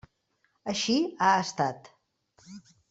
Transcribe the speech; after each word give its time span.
Així 0.73 0.95
ha 1.27 1.29
estat. 1.43 1.95